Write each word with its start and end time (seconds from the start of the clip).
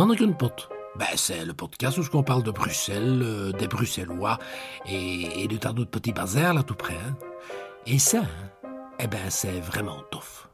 Manneken-pot. 0.00 0.70
Ben, 0.96 1.04
c'est 1.14 1.44
le 1.44 1.52
podcast 1.52 1.98
où 1.98 2.16
on 2.16 2.22
parle 2.22 2.42
de 2.42 2.50
Bruxelles, 2.50 3.20
euh, 3.22 3.52
des 3.52 3.68
Bruxellois 3.68 4.38
et, 4.86 5.46
de 5.46 5.58
tas 5.58 5.74
d'autres 5.74 5.90
petits 5.90 6.14
bazars 6.14 6.54
là 6.54 6.62
tout 6.62 6.74
près. 6.74 6.94
Hein. 6.94 7.18
Et 7.84 7.98
ça, 7.98 8.20
hein, 8.22 8.70
eh 8.98 9.06
ben, 9.08 9.28
c'est 9.28 9.60
vraiment 9.60 10.02
tough. 10.10 10.48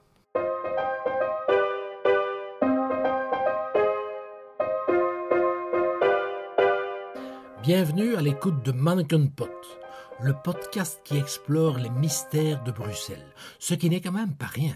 Bienvenue 7.62 8.16
à 8.16 8.22
l'écoute 8.22 8.64
de 8.64 8.72
Mannequin 8.72 9.26
Pot, 9.26 9.78
le 10.22 10.32
podcast 10.42 11.02
qui 11.04 11.18
explore 11.18 11.78
les 11.78 11.90
mystères 11.90 12.64
de 12.64 12.72
Bruxelles, 12.72 13.32
ce 13.60 13.74
qui 13.74 13.90
n'est 13.90 14.00
quand 14.00 14.10
même 14.10 14.34
pas 14.34 14.46
rien. 14.46 14.74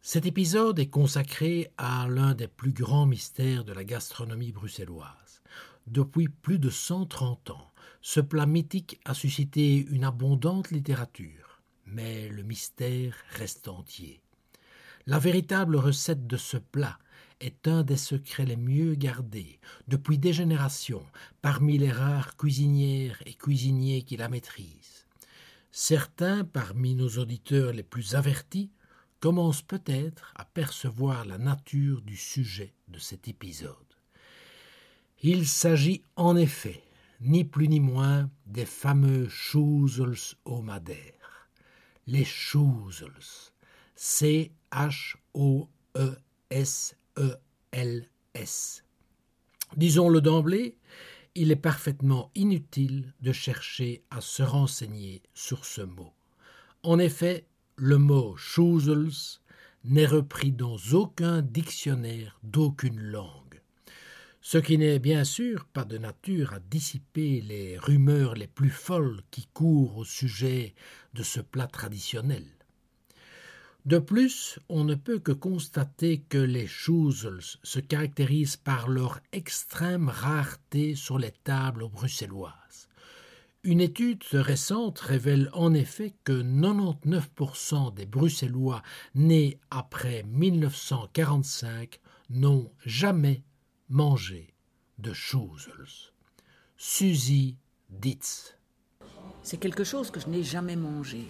Cet 0.00 0.26
épisode 0.26 0.78
est 0.78 0.88
consacré 0.88 1.70
à 1.76 2.06
l'un 2.08 2.34
des 2.34 2.48
plus 2.48 2.72
grands 2.72 3.04
mystères 3.04 3.64
de 3.64 3.72
la 3.72 3.84
gastronomie 3.84 4.52
bruxelloise. 4.52 5.42
Depuis 5.86 6.28
plus 6.28 6.58
de 6.58 6.70
130 6.70 7.50
ans, 7.50 7.72
ce 8.00 8.20
plat 8.20 8.46
mythique 8.46 9.00
a 9.04 9.12
suscité 9.12 9.76
une 9.90 10.04
abondante 10.04 10.70
littérature, 10.70 11.62
mais 11.84 12.28
le 12.28 12.42
mystère 12.42 13.16
reste 13.30 13.68
entier. 13.68 14.22
La 15.06 15.18
véritable 15.18 15.76
recette 15.76 16.26
de 16.26 16.36
ce 16.36 16.56
plat 16.56 16.98
est 17.40 17.66
un 17.66 17.82
des 17.82 17.96
secrets 17.96 18.46
les 18.46 18.56
mieux 18.56 18.94
gardés 18.94 19.58
depuis 19.88 20.18
des 20.18 20.32
générations 20.32 21.04
parmi 21.42 21.76
les 21.76 21.90
rares 21.90 22.36
cuisinières 22.36 23.20
et 23.26 23.34
cuisiniers 23.34 24.02
qui 24.02 24.16
la 24.16 24.28
maîtrisent. 24.28 25.06
Certains 25.70 26.44
parmi 26.44 26.94
nos 26.94 27.18
auditeurs 27.18 27.72
les 27.72 27.82
plus 27.82 28.14
avertis 28.14 28.70
commencent 29.20 29.62
peut-être 29.62 30.32
à 30.36 30.44
percevoir 30.44 31.24
la 31.24 31.38
nature 31.38 32.02
du 32.02 32.16
sujet 32.16 32.74
de 32.88 32.98
cet 32.98 33.28
épisode. 33.28 33.74
Il 35.22 35.46
s'agit 35.48 36.02
en 36.16 36.36
effet, 36.36 36.82
ni 37.20 37.44
plus 37.44 37.68
ni 37.68 37.80
moins, 37.80 38.30
des 38.46 38.66
fameux 38.66 39.28
Schuzels 39.28 40.36
au 40.44 40.62
Madère. 40.62 41.48
Les 42.06 42.24
Schuzels. 42.24 43.52
C-H-O-E-S 43.96 44.58
E-L-S. 47.18 48.84
Disons-le 49.76 50.20
d'emblée, 50.20 50.76
il 51.34 51.50
est 51.50 51.56
parfaitement 51.56 52.30
inutile 52.34 53.12
de 53.20 53.32
chercher 53.32 54.04
à 54.10 54.20
se 54.20 54.42
renseigner 54.42 55.22
sur 55.34 55.64
ce 55.64 55.82
mot. 55.82 56.12
En 56.84 57.00
effet, 57.00 57.47
le 57.80 57.96
mot 57.96 58.36
Schuzels 58.36 59.38
n'est 59.84 60.06
repris 60.06 60.50
dans 60.50 60.76
aucun 60.92 61.42
dictionnaire 61.42 62.36
d'aucune 62.42 63.00
langue, 63.00 63.62
ce 64.40 64.58
qui 64.58 64.78
n'est 64.78 64.98
bien 64.98 65.22
sûr 65.22 65.64
pas 65.64 65.84
de 65.84 65.96
nature 65.96 66.54
à 66.54 66.58
dissiper 66.58 67.40
les 67.40 67.78
rumeurs 67.78 68.34
les 68.34 68.48
plus 68.48 68.70
folles 68.70 69.20
qui 69.30 69.46
courent 69.54 69.98
au 69.98 70.04
sujet 70.04 70.74
de 71.14 71.22
ce 71.22 71.40
plat 71.40 71.68
traditionnel. 71.68 72.44
De 73.86 73.98
plus, 73.98 74.58
on 74.68 74.82
ne 74.82 74.96
peut 74.96 75.20
que 75.20 75.32
constater 75.32 76.20
que 76.28 76.38
les 76.38 76.66
Schuzels 76.66 77.58
se 77.62 77.78
caractérisent 77.78 78.56
par 78.56 78.88
leur 78.88 79.20
extrême 79.30 80.08
rareté 80.08 80.96
sur 80.96 81.16
les 81.16 81.32
tables 81.44 81.88
bruxelloises. 81.88 82.88
Une 83.64 83.80
étude 83.80 84.22
récente 84.32 85.00
révèle 85.00 85.50
en 85.52 85.74
effet 85.74 86.14
que 86.22 86.42
99% 86.42 87.92
des 87.92 88.06
Bruxellois 88.06 88.82
nés 89.16 89.58
après 89.70 90.22
1945 90.22 91.98
n'ont 92.30 92.70
jamais 92.86 93.42
mangé 93.88 94.54
de 94.98 95.12
Schuzels. 95.12 96.12
Suzy 96.76 97.56
Ditz. 97.90 98.54
C'est 99.42 99.56
quelque 99.56 99.82
chose 99.82 100.12
que 100.12 100.20
je 100.20 100.28
n'ai 100.28 100.44
jamais 100.44 100.76
mangé. 100.76 101.26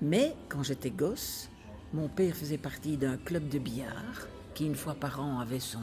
Mais 0.00 0.36
quand 0.48 0.62
j'étais 0.62 0.90
gosse, 0.90 1.50
mon 1.92 2.08
père 2.08 2.36
faisait 2.36 2.56
partie 2.56 2.96
d'un 2.96 3.16
club 3.16 3.48
de 3.48 3.58
billard 3.58 4.28
qui, 4.54 4.66
une 4.66 4.76
fois 4.76 4.94
par 4.94 5.20
an, 5.20 5.40
avait 5.40 5.60
son 5.60 5.82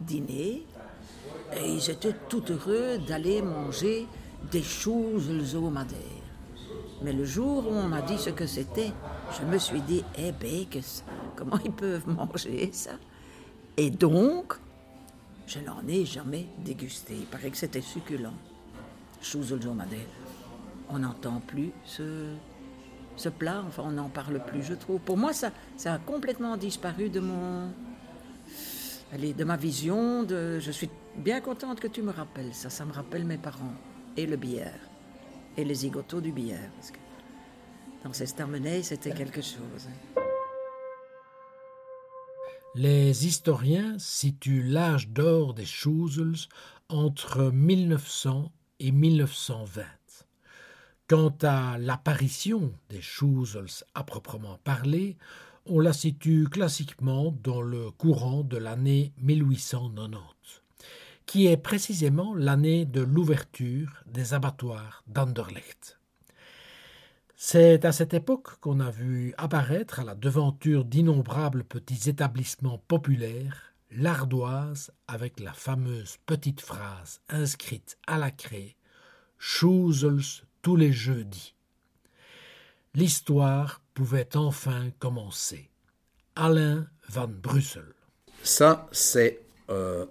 dîner. 0.00 0.66
Et 1.56 1.72
ils 1.72 1.98
tout 2.28 2.44
heureux 2.50 2.98
d'aller 2.98 3.40
manger 3.40 4.06
des 4.50 4.62
choses 4.62 5.54
madère. 5.56 5.98
Mais 7.02 7.12
le 7.12 7.24
jour 7.24 7.66
où 7.66 7.74
on 7.74 7.88
m'a 7.88 8.02
dit 8.02 8.18
ce 8.18 8.30
que 8.30 8.46
c'était, 8.46 8.92
je 9.38 9.44
me 9.44 9.58
suis 9.58 9.80
dit, 9.80 10.04
eh 10.16 10.32
ben, 10.32 10.66
comment 11.34 11.58
ils 11.64 11.72
peuvent 11.72 12.06
manger 12.08 12.70
ça? 12.72 12.92
Et 13.76 13.90
donc, 13.90 14.54
je 15.46 15.58
n'en 15.60 15.86
ai 15.88 16.04
jamais 16.04 16.46
dégusté. 16.58 17.14
Il 17.14 17.26
paraît 17.26 17.50
que 17.50 17.56
c'était 17.56 17.80
succulent. 17.80 18.32
Choses 19.20 19.52
madère. 19.74 19.98
On 20.88 20.98
n'entend 20.98 21.40
plus 21.46 21.72
ce 21.84 22.34
ce 23.16 23.28
plat, 23.28 23.62
enfin 23.66 23.82
on 23.86 23.92
n'en 23.92 24.08
parle 24.08 24.42
plus, 24.44 24.62
je 24.62 24.74
trouve. 24.74 24.98
Pour 25.00 25.16
moi, 25.18 25.32
ça, 25.32 25.50
ça 25.76 25.94
a 25.94 25.98
complètement 25.98 26.56
disparu 26.56 27.10
de 27.10 27.20
mon, 27.20 27.70
allez, 29.12 29.34
de 29.34 29.44
ma 29.44 29.56
vision. 29.56 30.26
Je 30.28 30.70
suis 30.70 30.88
bien 31.16 31.40
contente 31.40 31.78
que 31.78 31.88
tu 31.88 32.02
me 32.02 32.10
rappelles 32.10 32.54
ça. 32.54 32.70
Ça 32.70 32.84
me 32.84 32.92
rappelle 32.92 33.24
mes 33.24 33.38
parents 33.38 33.74
et 34.16 34.26
le 34.26 34.36
billard 34.36 34.78
et 35.56 35.64
les 35.64 35.74
zigotos 35.74 36.20
du 36.20 36.32
billard. 36.32 36.70
Dans 38.04 38.12
ces 38.12 38.26
starmenets, 38.26 38.82
c'était 38.82 39.12
quelque 39.12 39.42
chose. 39.42 39.88
Les 42.74 43.26
historiens 43.26 43.98
situent 43.98 44.62
l'âge 44.62 45.08
d'or 45.08 45.54
des 45.54 45.66
Schuzels 45.66 46.48
entre 46.88 47.50
1900 47.52 48.50
et 48.80 48.92
1920. 48.92 49.84
Quant 51.06 51.36
à 51.42 51.76
l'apparition 51.78 52.72
des 52.88 53.02
Schuzels 53.02 53.84
à 53.94 54.04
proprement 54.04 54.58
parler, 54.64 55.18
on 55.66 55.78
la 55.78 55.92
situe 55.92 56.48
classiquement 56.50 57.36
dans 57.42 57.60
le 57.60 57.90
courant 57.90 58.42
de 58.42 58.56
l'année 58.56 59.12
1890, 59.18 60.61
qui 61.26 61.46
est 61.46 61.56
précisément 61.56 62.34
l'année 62.34 62.84
de 62.84 63.00
l'ouverture 63.00 64.02
des 64.06 64.34
abattoirs 64.34 65.02
d'Anderlecht. 65.06 65.98
C'est 67.36 67.84
à 67.84 67.92
cette 67.92 68.14
époque 68.14 68.60
qu'on 68.60 68.80
a 68.80 68.90
vu 68.90 69.34
apparaître 69.36 70.00
à 70.00 70.04
la 70.04 70.14
devanture 70.14 70.84
d'innombrables 70.84 71.64
petits 71.64 72.08
établissements 72.08 72.78
populaires 72.86 73.72
l'ardoise 73.90 74.92
avec 75.08 75.40
la 75.40 75.52
fameuse 75.52 76.18
petite 76.24 76.60
phrase 76.60 77.20
inscrite 77.28 77.98
à 78.06 78.18
la 78.18 78.30
craie 78.30 78.76
Schuzels 79.38 80.44
tous 80.62 80.76
les 80.76 80.92
jeudis. 80.92 81.54
L'histoire 82.94 83.82
pouvait 83.94 84.36
enfin 84.36 84.90
commencer. 84.98 85.68
Alain 86.36 86.86
Van 87.08 87.28
Brussel. 87.28 87.92
Ça, 88.42 88.88
c'est 88.92 89.40
euh, 89.68 90.06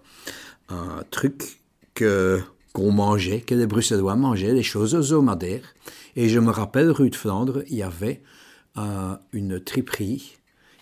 un 0.72 1.04
truc 1.12 1.62
que 1.94 2.42
qu'on 2.74 2.92
mangeait, 2.92 3.42
que 3.42 3.54
les 3.54 3.68
Bruxellois 3.68 4.16
mangeaient, 4.16 4.54
des 4.54 4.64
choses 4.64 5.12
aux 5.12 5.22
Madère. 5.22 5.74
Et 6.16 6.30
je 6.30 6.40
me 6.40 6.52
rappelle, 6.52 6.90
rue 6.90 7.10
de 7.10 7.16
Flandre, 7.16 7.64
il 7.68 7.76
y 7.76 7.84
avait 7.84 8.22
euh, 8.78 9.16
une 9.34 9.60
triperie 9.60 10.38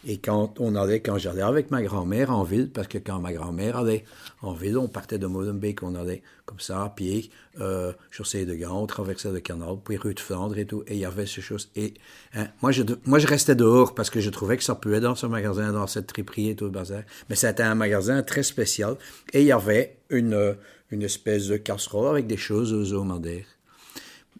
et 0.08 0.18
quand 0.18 0.60
on 0.60 0.76
allait, 0.76 1.02
quand 1.02 1.18
j'allais 1.18 1.42
avec 1.42 1.72
ma 1.72 1.82
grand-mère 1.82 2.32
en 2.32 2.44
ville, 2.44 2.70
parce 2.70 2.88
que 2.88 2.98
quand 2.98 3.20
ma 3.20 3.34
grand-mère 3.34 3.78
allait 3.78 4.06
en 4.42 4.54
ville, 4.54 4.78
on 4.78 4.88
partait 4.88 5.18
de 5.18 5.28
Molenbeek, 5.28 5.84
on 5.84 5.94
allait 5.96 6.24
comme 6.46 6.60
ça 6.60 6.84
à 6.84 6.90
pied, 6.90 7.30
euh, 7.60 7.92
chaussée 8.10 8.46
de 8.46 8.56
Gand, 8.56 8.82
on 8.82 8.88
traversait 8.88 9.32
le 9.32 9.42
canal, 9.42 9.76
puis 9.84 9.98
rue 9.98 10.14
de 10.14 10.20
Flandre 10.20 10.58
et 10.58 10.66
tout, 10.66 10.84
et 10.88 10.94
il 10.94 11.00
y 11.00 11.06
avait 11.06 11.26
ces 11.26 11.42
choses. 11.42 11.70
Et 11.76 11.96
hein, 12.34 12.48
moi, 12.62 12.72
je, 12.72 12.84
moi, 13.06 13.20
je 13.20 13.28
restais 13.28 13.56
dehors 13.56 13.94
parce 13.94 14.10
que 14.10 14.22
je 14.22 14.30
trouvais 14.30 14.56
que 14.56 14.64
ça 14.64 14.76
puait 14.76 15.02
dans 15.02 15.16
ce 15.16 15.26
magasin, 15.26 15.74
dans 15.74 15.88
cette 15.88 16.08
triperie 16.08 16.50
et 16.50 16.56
tout 16.56 16.66
le 16.66 16.72
bazar. 16.72 17.04
Mais 17.30 17.36
c'était 17.36 17.64
un 17.64 17.76
magasin 17.76 18.24
très 18.24 18.44
spécial, 18.44 18.96
et 19.34 19.42
il 19.42 19.48
y 19.48 19.52
avait 19.52 19.98
une, 20.10 20.56
une 20.92 21.04
espèce 21.04 21.48
de 21.48 21.58
casserole 21.58 22.08
avec 22.08 22.26
des 22.26 22.38
choses 22.38 22.94
aux 22.94 23.04
madère. 23.04 23.46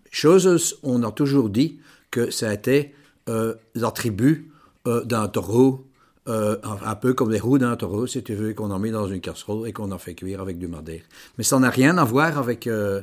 Choses, 0.10 0.80
on 0.84 1.04
a 1.04 1.12
toujours 1.12 1.50
dit 1.50 1.80
que 2.12 2.32
ça 2.32 2.54
été 2.54 2.96
euh, 3.28 3.54
l'attribut 3.76 4.52
euh, 4.90 5.04
d'un 5.04 5.28
taureau, 5.28 5.86
euh, 6.28 6.58
un 6.64 6.96
peu 6.96 7.14
comme 7.14 7.32
les 7.32 7.40
roues 7.40 7.60
d'un 7.60 7.76
taureau, 7.76 8.08
si 8.08 8.24
tu 8.24 8.34
veux, 8.34 8.54
qu'on 8.54 8.72
a 8.72 8.80
mis 8.80 8.92
dans 8.92 9.08
une 9.08 9.22
casserole 9.22 9.68
et 9.68 9.74
qu'on 9.74 9.92
a 9.92 10.00
fait 10.00 10.16
cuire 10.16 10.42
avec 10.42 10.58
du 10.58 10.68
madère. 10.68 11.02
Mais 11.38 11.44
ça 11.44 11.60
n'a 11.60 11.70
rien 11.70 11.98
à 12.00 12.04
voir 12.04 12.38
avec, 12.40 12.66
euh, 12.66 13.02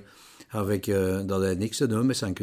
avec 0.51 0.91
dans 0.91 1.39
les 1.39 1.55
Nix, 1.55 1.83
mais 1.83 2.15
saint 2.15 2.35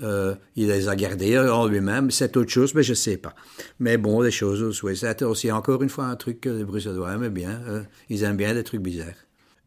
il 0.00 0.66
les 0.68 0.88
a 0.88 0.96
gardés 0.96 1.38
en 1.38 1.66
lui-même. 1.66 2.10
C'est 2.10 2.36
autre 2.36 2.50
chose, 2.50 2.74
mais 2.74 2.82
je 2.82 2.90
ne 2.90 2.96
sais 2.96 3.16
pas. 3.16 3.34
Mais 3.78 3.98
bon, 3.98 4.20
les 4.20 4.30
choses, 4.30 4.82
oui, 4.82 4.96
c'est 4.96 5.22
aussi 5.22 5.50
encore 5.52 5.82
une 5.82 5.88
fois 5.88 6.06
un 6.06 6.16
truc 6.16 6.40
que 6.40 6.50
les 6.50 6.64
Bruxellois 6.64 7.12
aiment 7.12 7.28
bien. 7.28 7.60
ils 8.08 8.24
aiment 8.24 8.36
bien 8.36 8.52
des 8.54 8.64
trucs 8.64 8.82
bizarres. 8.82 9.22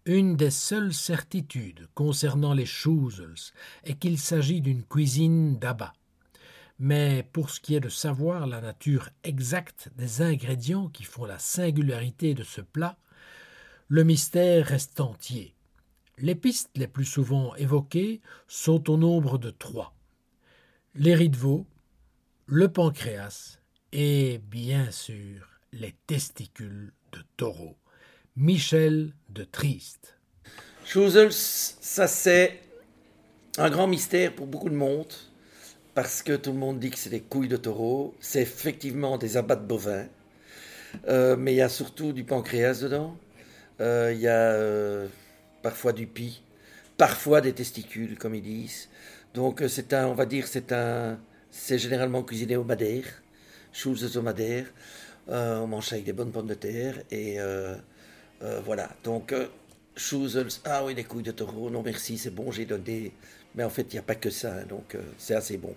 Une 0.06 0.36
des 0.36 0.52
seules 0.52 0.94
certitudes 0.94 1.88
concernant 1.94 2.54
les 2.54 2.66
Schuzels 2.66 3.54
est 3.84 3.96
qu'il 3.96 4.18
s'agit 4.18 4.62
d'une 4.62 4.84
cuisine 4.84 5.58
d'abat. 5.60 5.94
Mais 6.80 7.24
pour 7.34 7.50
ce 7.50 7.60
qui 7.60 7.76
est 7.76 7.82
de 7.82 7.90
savoir 7.90 8.48
la 8.48 8.62
nature 8.62 9.10
exacte 9.24 9.90
des 9.98 10.22
ingrédients 10.22 10.88
qui 10.88 11.04
font 11.04 11.26
la 11.26 11.38
singularité 11.38 12.34
de 12.34 12.44
ce 12.44 12.62
plat, 12.62 12.98
le 13.90 14.04
mystère 14.04 14.66
reste 14.66 15.02
entier. 15.02 15.56
Les 16.18 16.36
pistes 16.36 16.72
les 16.76 16.88
plus 16.88 17.06
souvent 17.06 17.54
évoquées 17.56 18.22
sont 18.48 18.90
au 18.90 18.98
nombre 18.98 19.38
de 19.38 19.50
trois. 19.50 19.94
Les 20.96 21.16
riz 21.16 21.32
le 22.46 22.68
pancréas 22.72 23.60
et, 23.92 24.40
bien 24.40 24.90
sûr, 24.92 25.48
les 25.72 25.96
testicules 26.08 26.94
de 27.12 27.24
taureau. 27.38 27.78
Michel 28.36 29.14
de 29.30 29.44
Triste. 29.44 30.18
Ça 30.86 32.08
c'est 32.08 32.62
un 33.58 33.70
grand 33.70 33.88
mystère 33.88 34.34
pour 34.34 34.48
beaucoup 34.48 34.70
de 34.70 34.76
monde, 34.76 35.14
parce 36.02 36.24
que 36.24 36.32
tout 36.32 36.54
le 36.54 36.58
monde 36.58 36.80
dit 36.80 36.92
que 36.92 36.98
c'est 36.98 37.10
des 37.10 37.20
couilles 37.20 37.50
de 37.50 37.58
taureau. 37.58 38.16
C'est 38.22 38.42
effectivement 38.42 39.18
des 39.18 39.36
abats 39.36 39.58
de 39.58 39.66
bovins, 39.66 40.08
euh, 41.10 41.36
mais 41.36 41.52
il 41.52 41.58
y 41.58 41.62
a 41.62 41.68
surtout 41.68 42.14
du 42.14 42.24
pancréas 42.24 42.80
dedans. 42.84 43.18
Euh, 43.82 44.14
il 44.14 44.22
y 44.22 44.28
a 44.30 44.54
euh, 44.54 45.10
parfois 45.62 45.92
du 45.92 46.08
pis, 46.08 46.42
parfois 46.96 47.42
des 47.42 47.52
testicules, 47.52 48.18
comme 48.18 48.34
ils 48.34 48.42
disent. 48.42 48.88
Donc 49.34 49.62
c'est 49.68 49.94
un, 49.94 50.08
on 50.08 50.14
va 50.14 50.26
dire, 50.26 50.48
c'est 50.48 50.72
un, 50.72 51.20
c'est 51.52 51.78
généralement 51.78 52.24
cuisiné 52.24 52.56
au 52.56 52.64
madère, 52.64 53.04
choses 53.74 54.16
au 54.16 54.22
madère. 54.22 54.68
on 55.28 55.68
mange 55.68 55.92
avec 55.92 56.06
des 56.06 56.14
bonnes 56.14 56.32
pommes 56.32 56.48
de 56.48 56.54
terre 56.54 56.96
et 57.12 57.40
voilà. 58.64 58.88
Donc 59.04 59.34
ah 60.64 60.86
oui, 60.86 60.96
les 60.96 61.04
couilles 61.04 61.24
de 61.24 61.32
taureau, 61.32 61.70
non 61.70 61.84
merci, 61.84 62.18
c'est 62.18 62.34
bon, 62.34 62.52
j'ai 62.52 62.66
donné. 62.66 63.12
Mais 63.54 63.66
en 63.66 63.70
fait, 63.70 63.82
il 63.92 63.96
n'y 63.96 64.00
a 64.00 64.04
pas 64.04 64.16
que 64.16 64.30
ça, 64.30 64.54
hein, 64.54 64.66
donc 64.70 64.96
c'est 65.18 65.36
assez 65.36 65.58
bon. 65.58 65.76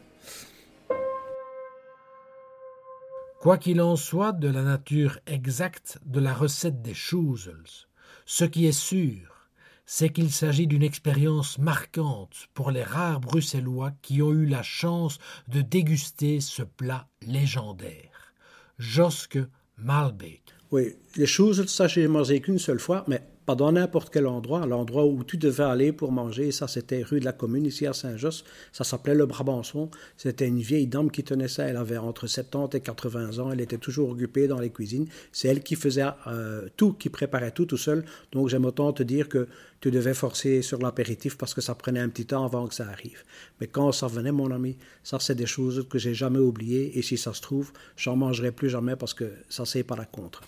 Quoi 3.41 3.59
qu'il 3.59 3.81
en 3.81 3.97
soit 3.97 4.33
de 4.33 4.47
la 4.47 4.63
nature 4.63 5.19
exacte 5.27 5.99
de 6.07 6.21
la 6.21 6.33
recette 6.33 6.81
des 6.81 6.95
Chouzels, 6.95 7.89
ce 8.25 8.45
qui 8.45 8.67
est 8.67 8.71
sûr, 8.71 9.49
c'est 9.85 10.11
qu'il 10.11 10.31
s'agit 10.31 10.69
d'une 10.69 10.85
expérience 10.85 11.59
marquante 11.59 12.47
pour 12.55 12.71
les 12.71 12.85
rares 12.85 13.19
Bruxellois 13.19 13.93
qui 14.01 14.23
ont 14.23 14.31
eu 14.33 14.47
la 14.47 14.63
chance 14.63 15.19
de 15.49 15.61
déguster 15.61 16.41
ce 16.41 16.63
plat 16.63 17.09
légendaire. 17.27 18.33
Josque 18.79 19.39
Malbec. 19.77 20.43
Oui, 20.71 20.95
les 21.17 21.27
choses, 21.27 21.67
ça 21.67 21.89
j'ai 21.89 22.07
mangé 22.07 22.41
qu'une 22.41 22.61
seule 22.61 22.79
fois, 22.79 23.05
mais 23.09 23.27
pas 23.45 23.55
dans 23.55 23.73
n'importe 23.73 24.11
quel 24.13 24.27
endroit, 24.27 24.67
l'endroit 24.67 25.05
où 25.05 25.25
tu 25.25 25.37
devais 25.37 25.65
aller 25.65 25.93
pour 25.93 26.13
manger. 26.13 26.53
Ça, 26.53 26.69
c'était 26.69 27.03
rue 27.03 27.21
de 27.21 27.25
la 27.25 27.33
Commune, 27.33 27.67
ici 27.67 27.87
à 27.87 27.93
Saint-Josse. 27.93 28.45
Ça 28.73 28.85
s'appelait 28.85 29.15
le 29.15 29.27
Brabançon. 29.27 29.91
C'était 30.17 30.47
une 30.47 30.61
vieille 30.61 30.87
dame 30.87 31.11
qui 31.11 31.25
tenait 31.25 31.49
ça. 31.49 31.65
Elle 31.65 31.77
avait 31.77 31.99
entre 31.99 32.27
70 32.27 32.77
et 32.77 32.81
80 32.81 33.39
ans. 33.39 33.51
Elle 33.51 33.61
était 33.61 33.79
toujours 33.79 34.11
occupée 34.11 34.47
dans 34.47 34.61
les 34.61 34.71
cuisines. 34.71 35.07
C'est 35.33 35.49
elle 35.49 35.63
qui 35.63 35.75
faisait 35.75 36.05
euh, 36.29 36.69
tout, 36.77 36.93
qui 36.93 37.09
préparait 37.09 37.51
tout 37.51 37.67
tout 37.67 37.77
seul. 37.77 38.05
Donc, 38.31 38.49
j'aime 38.49 38.65
autant 38.65 38.93
te 38.93 39.03
dire 39.03 39.29
que 39.29 39.49
tu 39.81 39.91
devais 39.91 40.15
forcer 40.15 40.63
sur 40.63 40.79
l'apéritif 40.79 41.37
parce 41.37 41.55
que 41.55 41.61
ça 41.61 41.75
prenait 41.75 42.01
un 42.01 42.09
petit 42.09 42.27
temps 42.27 42.45
avant 42.45 42.69
que 42.69 42.75
ça 42.75 42.87
arrive. 42.89 43.25
Mais 43.61 43.67
quand 43.67 43.91
ça 43.91 44.07
venait, 44.07 44.31
mon 44.31 44.53
ami, 44.53 44.77
ça, 45.03 45.19
c'est 45.19 45.35
des 45.35 45.47
choses 45.47 45.87
que 45.91 45.99
j'ai 45.99 46.15
jamais 46.15 46.39
oubliées. 46.39 46.97
Et 46.97 47.03
si 47.03 47.19
ça 47.19 47.35
se 47.35 47.41
trouve, 47.41 47.73
j'en 47.97 48.15
mangerai 48.15 48.53
plus 48.53 48.71
jamais 48.71 48.95
parce 48.95 49.15
que 49.15 49.33
ça, 49.49 49.65
c'est 49.65 49.83
pas 49.83 49.97
la 49.97 50.05
contre. 50.05 50.43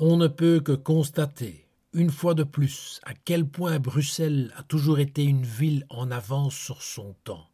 On 0.00 0.16
ne 0.16 0.26
peut 0.26 0.58
que 0.58 0.72
constater, 0.72 1.68
une 1.92 2.10
fois 2.10 2.34
de 2.34 2.42
plus, 2.42 3.00
à 3.04 3.12
quel 3.14 3.46
point 3.46 3.78
Bruxelles 3.78 4.52
a 4.56 4.64
toujours 4.64 4.98
été 4.98 5.22
une 5.22 5.44
ville 5.44 5.86
en 5.88 6.10
avance 6.10 6.56
sur 6.56 6.82
son 6.82 7.14
temps, 7.22 7.46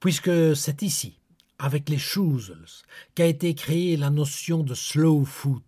puisque 0.00 0.56
c'est 0.56 0.80
ici, 0.80 1.20
avec 1.58 1.90
les 1.90 1.98
Chouzels, 1.98 2.84
qu'a 3.14 3.26
été 3.26 3.54
créée 3.54 3.98
la 3.98 4.08
notion 4.08 4.62
de 4.62 4.72
slow 4.72 5.26
food. 5.26 5.62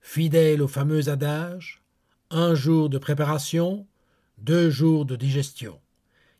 Fidèle 0.00 0.62
au 0.62 0.68
fameux 0.68 1.08
adage 1.08 1.82
un 2.30 2.54
jour 2.54 2.88
de 2.88 2.98
préparation, 2.98 3.88
deux 4.38 4.70
jours 4.70 5.06
de 5.06 5.16
digestion. 5.16 5.80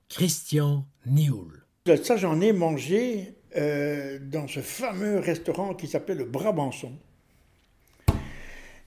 Christian 0.09 0.87
Nioul. 1.07 1.65
Ça, 2.05 2.17
j'en 2.17 2.41
ai 2.41 2.53
mangé 2.53 3.35
euh, 3.57 4.21
dans 4.23 4.47
ce 4.47 4.61
fameux 4.61 5.19
restaurant 5.19 5.75
qui 5.75 5.89
s'appelait 5.89 6.15
le 6.15 6.25
Brabançon. 6.25 6.93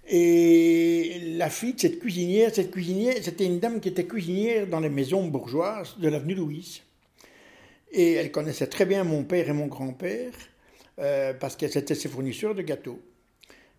Et 0.08 1.34
la 1.38 1.50
fille 1.50 1.74
de 1.74 1.80
cette 1.80 2.00
cuisinière, 2.00 2.54
cette 2.54 2.72
cuisinière, 2.72 3.16
c'était 3.22 3.46
une 3.46 3.60
dame 3.60 3.80
qui 3.80 3.90
était 3.90 4.06
cuisinière 4.06 4.68
dans 4.68 4.80
les 4.80 4.90
maisons 4.90 5.26
bourgeoises 5.28 5.96
de 5.98 6.10
l'avenue 6.10 6.36
Louise. 6.36 6.82
Et 7.92 8.14
elle 8.14 8.32
connaissait 8.32 8.68
très 8.68 8.86
bien 8.86 9.04
mon 9.04 9.24
père 9.24 9.48
et 9.50 9.54
mon 9.54 9.68
grand-père 9.68 10.34
euh, 11.00 11.34
parce 11.34 11.56
qu'elle 11.56 11.76
était 11.78 11.96
ses 11.96 12.10
fournisseurs 12.10 12.54
de 12.54 12.62
gâteaux. 12.62 13.00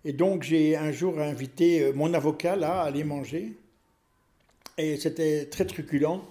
Et 0.05 0.13
donc 0.13 0.45
j'ai 0.45 0.77
un 0.77 0.93
jour 0.93 1.19
invité 1.21 1.83
euh, 1.83 1.93
mon 1.93 2.15
avocat 2.15 2.57
là 2.57 2.83
à 2.83 2.87
aller 2.87 3.05
manger. 3.05 3.53
Et 4.79 4.97
c'était 4.97 5.47
très 5.47 5.67
truculent. 5.67 6.23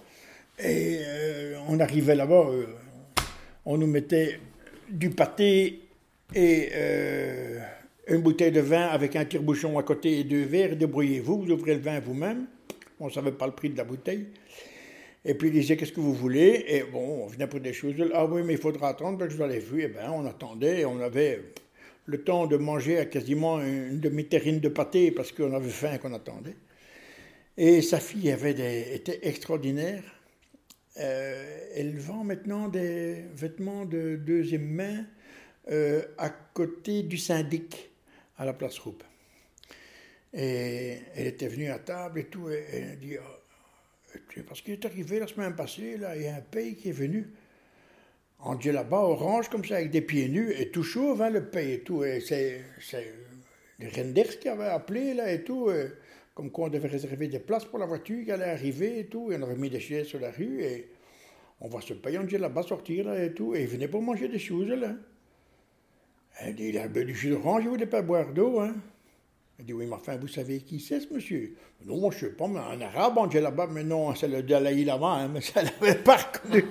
Et 0.58 1.00
euh, 1.02 1.58
on 1.68 1.78
arrivait 1.78 2.14
là-bas, 2.14 2.46
on 3.64 3.76
nous 3.76 3.86
mettait 3.86 4.38
du 4.88 5.10
pâté 5.10 5.80
et 6.34 6.70
une 8.06 8.20
bouteille 8.20 8.52
de 8.52 8.60
vin 8.60 8.86
avec 8.86 9.16
un 9.16 9.24
tire-bouchon 9.24 9.78
à 9.78 9.82
côté 9.82 10.18
et 10.18 10.24
deux 10.24 10.44
verres, 10.44 10.76
débrouillez-vous, 10.76 11.42
vous 11.42 11.50
ouvrez 11.50 11.74
le 11.74 11.80
vin 11.80 12.00
vous-même. 12.00 12.46
On 13.00 13.06
ne 13.06 13.12
savait 13.12 13.32
pas 13.32 13.46
le 13.46 13.52
prix 13.52 13.70
de 13.70 13.76
la 13.76 13.84
bouteille. 13.84 14.26
Et 15.24 15.34
puis 15.34 15.48
il 15.48 15.52
disait 15.52 15.76
Qu'est-ce 15.76 15.92
que 15.92 16.00
vous 16.00 16.14
voulez? 16.14 16.64
Et 16.68 16.82
bon, 16.82 17.24
on 17.24 17.26
venait 17.26 17.46
pour 17.46 17.60
des 17.60 17.72
choses. 17.72 17.94
Ah 18.12 18.26
oui, 18.26 18.42
mais 18.44 18.54
il 18.54 18.58
faudra 18.58 18.90
attendre, 18.90 19.18
que 19.18 19.28
je 19.28 19.42
l'ai 19.42 19.58
vu. 19.58 19.82
Et 19.82 19.88
bien, 19.88 20.12
on 20.12 20.26
attendait, 20.26 20.84
on 20.84 21.00
avait 21.00 21.40
le 22.06 22.22
temps 22.22 22.46
de 22.46 22.56
manger 22.56 22.98
à 22.98 23.06
quasiment 23.06 23.60
une 23.60 24.00
demi-terrine 24.00 24.60
de 24.60 24.68
pâté 24.68 25.10
parce 25.10 25.32
qu'on 25.32 25.54
avait 25.54 25.70
faim 25.70 25.96
qu'on 25.98 26.12
attendait. 26.12 26.56
Et 27.56 27.80
sa 27.80 28.00
fille 28.00 28.30
avait 28.30 28.52
des, 28.52 28.94
était 28.94 29.20
extraordinaire. 29.22 30.02
Euh, 31.00 31.68
elle 31.74 31.98
vend 31.98 32.22
maintenant 32.22 32.68
des 32.68 33.24
vêtements 33.34 33.84
de 33.86 34.16
deuxième 34.16 34.66
main 34.66 35.04
euh, 35.70 36.02
à 36.18 36.28
côté 36.28 37.02
du 37.02 37.16
syndic 37.16 37.93
à 38.38 38.44
la 38.44 38.52
place 38.52 38.78
Roupe. 38.78 39.04
Et 40.32 40.98
elle 41.14 41.28
était 41.28 41.48
venue 41.48 41.70
à 41.70 41.78
table 41.78 42.20
et 42.20 42.24
tout, 42.24 42.50
et 42.50 42.64
elle 42.72 42.98
dit, 42.98 43.16
ah, 43.16 43.40
parce 44.48 44.62
qu'il 44.62 44.74
est 44.74 44.84
arrivé 44.84 45.20
la 45.20 45.26
semaine 45.26 45.54
passée, 45.54 45.96
là, 45.96 46.16
il 46.16 46.22
y 46.22 46.26
a 46.26 46.36
un 46.36 46.40
pays 46.40 46.74
qui 46.74 46.88
est 46.88 46.92
venu. 46.92 47.30
On 48.40 48.56
dit 48.56 48.72
là-bas, 48.72 48.98
orange 48.98 49.48
comme 49.48 49.64
ça, 49.64 49.76
avec 49.76 49.90
des 49.90 50.02
pieds 50.02 50.28
nus, 50.28 50.52
et 50.58 50.70
tout 50.70 50.82
chauve, 50.82 51.22
hein, 51.22 51.30
le 51.30 51.48
pays 51.48 51.74
et 51.74 51.80
tout. 51.80 52.04
Et 52.04 52.20
c'est, 52.20 52.62
les 53.78 53.88
Renders 53.88 54.38
qui 54.38 54.48
avaient 54.48 54.64
appelé, 54.66 55.14
là, 55.14 55.32
et 55.32 55.44
tout, 55.44 55.70
comme 56.34 56.50
quoi 56.50 56.66
on 56.66 56.68
devait 56.68 56.88
réserver 56.88 57.28
des 57.28 57.38
places 57.38 57.64
pour 57.64 57.78
la 57.78 57.86
voiture 57.86 58.24
qui 58.24 58.32
allait 58.32 58.44
arriver 58.44 58.98
et 58.98 59.06
tout, 59.06 59.30
et 59.30 59.36
on 59.36 59.42
avait 59.42 59.56
mis 59.56 59.70
des 59.70 59.80
chaises 59.80 60.08
sur 60.08 60.20
la 60.20 60.32
rue, 60.32 60.62
et 60.62 60.90
on 61.60 61.68
va 61.68 61.80
se 61.80 61.94
payer, 61.94 62.18
on 62.18 62.24
dit 62.24 62.38
là-bas 62.38 62.64
sortir, 62.64 63.06
là, 63.06 63.24
et 63.24 63.32
tout, 63.32 63.54
et 63.54 63.62
ils 63.62 63.68
venaient 63.68 63.88
pour 63.88 64.02
manger 64.02 64.28
des 64.28 64.40
choses, 64.40 64.68
là. 64.68 64.94
Elle 66.40 66.54
dit, 66.54 66.68
il 66.68 66.78
a 66.78 66.88
bu 66.88 67.04
du 67.04 67.14
jus 67.14 67.30
d'orange, 67.30 67.64
ne 67.64 67.68
voulait 67.68 67.86
pas 67.86 68.02
boire 68.02 68.32
d'eau, 68.32 68.60
hein? 68.60 68.74
Elle 69.58 69.66
dit, 69.66 69.72
oui, 69.72 69.86
mais 69.86 69.94
enfin, 69.94 70.16
vous 70.16 70.26
savez 70.26 70.58
qui 70.60 70.80
c'est, 70.80 70.98
ce 71.00 71.14
monsieur? 71.14 71.54
Non, 71.86 72.10
je 72.10 72.16
ne 72.16 72.20
sais 72.30 72.36
pas, 72.36 72.48
mais 72.48 72.58
un 72.58 72.80
arabe, 72.80 73.14
on 73.16 73.28
dit 73.28 73.38
là-bas, 73.38 73.68
mais 73.70 73.84
non, 73.84 74.12
c'est 74.14 74.26
le 74.26 74.42
Dalai 74.42 74.84
Lama, 74.84 75.20
hein, 75.20 75.30
mais 75.32 75.40
ça 75.40 75.62
ne 75.62 75.68
l'avait 75.80 75.94
pas 75.94 76.16
reconnu. 76.16 76.64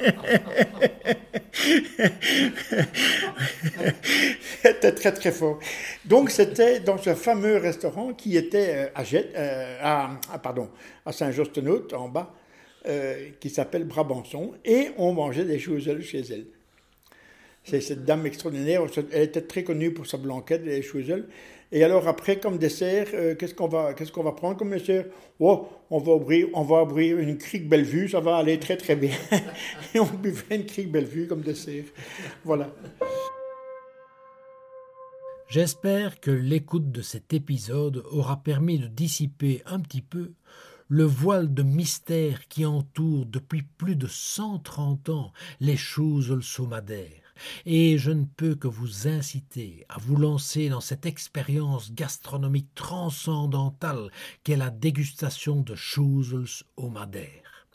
c'était 4.62 4.92
très, 4.92 5.12
très 5.12 5.30
fort. 5.30 5.60
Donc, 6.04 6.30
c'était 6.30 6.80
dans 6.80 6.98
ce 6.98 7.14
fameux 7.14 7.58
restaurant 7.58 8.12
qui 8.12 8.36
était 8.36 8.74
euh, 8.74 8.88
à, 8.94 9.04
euh, 9.14 10.08
à, 10.32 10.38
pardon, 10.38 10.68
à 11.06 11.12
Saint-Jostenot, 11.12 11.94
en 11.94 12.08
bas, 12.08 12.34
euh, 12.86 13.28
qui 13.38 13.50
s'appelle 13.50 13.84
Brabançon, 13.84 14.54
et 14.64 14.88
on 14.98 15.12
mangeait 15.12 15.44
des 15.44 15.60
choses 15.60 15.88
chez 16.02 16.22
elle. 16.30 16.46
C'est 17.64 17.80
cette 17.80 18.04
dame 18.04 18.26
extraordinaire. 18.26 18.82
Elle 19.12 19.22
était 19.22 19.42
très 19.42 19.64
connue 19.64 19.92
pour 19.92 20.06
sa 20.06 20.16
blanquette 20.16 20.66
et 20.66 20.82
choses. 20.82 21.12
Et 21.72 21.84
alors 21.84 22.08
après, 22.08 22.40
comme 22.40 22.58
dessert, 22.58 23.06
euh, 23.14 23.36
qu'est-ce 23.36 23.54
qu'on 23.54 23.68
va, 23.68 23.94
qu'est-ce 23.94 24.10
qu'on 24.10 24.24
va 24.24 24.32
prendre 24.32 24.56
comme 24.56 24.70
dessert? 24.70 25.04
Oh, 25.38 25.68
on 25.90 25.98
va 25.98 26.14
ouvrir, 26.14 26.48
on 26.54 26.62
va 26.62 26.82
ouvrir 26.82 27.18
une 27.18 27.38
crique 27.38 27.68
Bellevue, 27.68 28.08
ça 28.08 28.18
va 28.18 28.38
aller 28.38 28.58
très 28.58 28.76
très 28.76 28.96
bien. 28.96 29.14
et 29.94 30.00
on 30.00 30.06
buvait 30.06 30.56
une 30.56 30.66
crique 30.66 30.90
Bellevue 30.90 31.28
comme 31.28 31.42
dessert. 31.42 31.84
Voilà. 32.44 32.74
J'espère 35.48 36.18
que 36.18 36.30
l'écoute 36.30 36.90
de 36.90 37.02
cet 37.02 37.32
épisode 37.32 38.02
aura 38.10 38.42
permis 38.42 38.78
de 38.78 38.86
dissiper 38.88 39.62
un 39.66 39.80
petit 39.80 40.02
peu 40.02 40.32
le 40.88 41.04
voile 41.04 41.54
de 41.54 41.62
mystère 41.62 42.48
qui 42.48 42.66
entoure 42.66 43.26
depuis 43.26 43.62
plus 43.62 43.94
de 43.94 44.08
130 44.08 45.08
ans 45.10 45.32
les 45.60 45.76
choses 45.76 46.40
somadaires 46.40 47.29
et 47.66 47.98
je 47.98 48.10
ne 48.10 48.24
peux 48.24 48.54
que 48.54 48.68
vous 48.68 49.08
inciter 49.08 49.84
à 49.88 49.98
vous 49.98 50.16
lancer 50.16 50.68
dans 50.68 50.80
cette 50.80 51.06
expérience 51.06 51.92
gastronomique 51.92 52.74
transcendantale 52.74 54.10
qu'est 54.44 54.56
la 54.56 54.70
dégustation 54.70 55.60
de 55.60 55.74
Chouzels 55.74 56.64
au 56.76 56.88
Madère. 56.88 57.66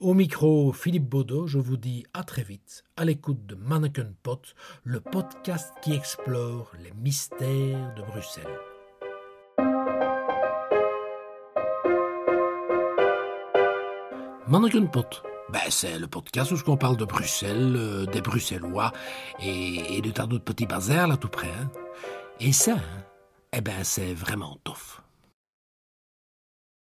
Au 0.00 0.12
micro, 0.12 0.72
Philippe 0.72 1.08
Baudot, 1.08 1.46
je 1.46 1.58
vous 1.58 1.78
dis 1.78 2.04
à 2.12 2.22
très 2.22 2.42
vite 2.42 2.84
à 2.98 3.06
l'écoute 3.06 3.46
de 3.46 3.54
Mannequin 3.54 4.12
Pot, 4.22 4.54
le 4.84 5.00
podcast 5.00 5.72
qui 5.82 5.94
explore 5.94 6.70
les 6.84 6.92
mystères 6.92 7.94
de 7.94 8.02
Bruxelles. 8.02 8.44
Mannequin 14.48 14.86
Pot 14.86 15.25
ben, 15.52 15.60
c'est 15.70 15.98
le 15.98 16.08
podcast 16.08 16.50
où 16.50 16.56
on 16.66 16.76
parle 16.76 16.96
de 16.96 17.04
Bruxelles, 17.04 17.74
euh, 17.76 18.06
des 18.06 18.20
Bruxellois 18.20 18.92
et, 19.40 19.96
et 19.96 20.00
de 20.00 20.10
tas 20.10 20.26
d'autres 20.26 20.44
petits 20.44 20.66
bazars 20.66 21.06
là 21.06 21.16
tout 21.16 21.28
près. 21.28 21.48
hein. 21.48 21.70
Et 22.40 22.52
ça, 22.52 22.72
hein, 22.72 23.04
eh 23.52 23.60
ben, 23.60 23.84
c'est 23.84 24.12
vraiment 24.12 24.58
tough. 24.64 25.00